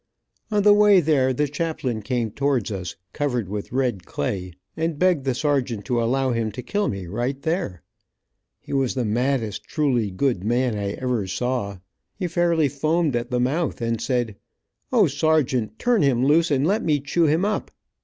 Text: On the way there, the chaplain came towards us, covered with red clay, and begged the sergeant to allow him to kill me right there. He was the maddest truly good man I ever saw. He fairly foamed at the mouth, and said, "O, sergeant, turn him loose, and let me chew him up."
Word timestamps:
On 0.49 0.63
the 0.63 0.73
way 0.73 0.99
there, 0.99 1.31
the 1.31 1.47
chaplain 1.47 2.01
came 2.01 2.31
towards 2.31 2.71
us, 2.71 2.95
covered 3.13 3.47
with 3.47 3.71
red 3.71 4.03
clay, 4.03 4.53
and 4.75 4.97
begged 4.97 5.25
the 5.25 5.35
sergeant 5.35 5.85
to 5.85 6.01
allow 6.01 6.31
him 6.31 6.51
to 6.53 6.63
kill 6.63 6.87
me 6.87 7.05
right 7.05 7.39
there. 7.43 7.83
He 8.59 8.73
was 8.73 8.95
the 8.95 9.05
maddest 9.05 9.63
truly 9.65 10.09
good 10.09 10.43
man 10.43 10.73
I 10.75 10.93
ever 10.93 11.27
saw. 11.27 11.77
He 12.15 12.25
fairly 12.27 12.67
foamed 12.67 13.15
at 13.15 13.29
the 13.29 13.39
mouth, 13.39 13.79
and 13.79 14.01
said, 14.01 14.37
"O, 14.91 15.05
sergeant, 15.05 15.77
turn 15.77 16.01
him 16.01 16.25
loose, 16.25 16.49
and 16.49 16.65
let 16.65 16.81
me 16.83 16.99
chew 16.99 17.25
him 17.25 17.45
up." 17.45 17.69